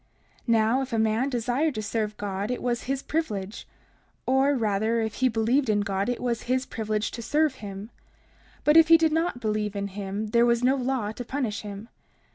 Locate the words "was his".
2.63-3.03, 6.19-6.65